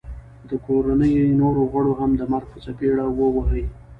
[0.49, 3.65] د کوړنۍ نورو غړو هم د مرګ په څپېړه وه وهي